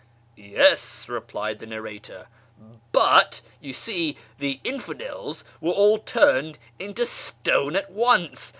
[0.35, 2.27] "Yes," replied the narrator,"
[2.91, 8.49] but, you see, the infidels were all turned into stone at once.